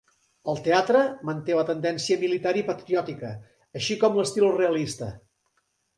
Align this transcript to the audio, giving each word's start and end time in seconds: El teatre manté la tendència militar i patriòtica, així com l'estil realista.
El 0.53 0.61
teatre 0.67 1.01
manté 1.29 1.57
la 1.59 1.65
tendència 1.67 2.17
militar 2.23 2.55
i 2.61 2.63
patriòtica, 2.71 3.35
així 3.81 3.99
com 4.05 4.19
l'estil 4.21 4.49
realista. 4.57 5.13